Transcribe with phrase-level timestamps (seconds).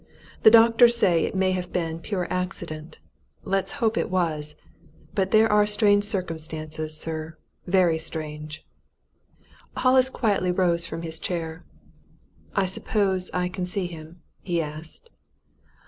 [0.41, 2.97] The doctors say it may have been pure accident.
[3.43, 4.55] Let's hope it was!
[5.13, 8.65] But there are strange circumstances, sir very strange!"
[9.77, 11.65] Hollis quietly rose from his chair.
[12.55, 15.11] "I suppose I can see him?" he asked.